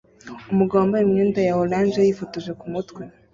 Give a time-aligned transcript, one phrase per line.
[0.51, 3.01] Umugabo wambaye imyenda ya orange yifotoje kumutwe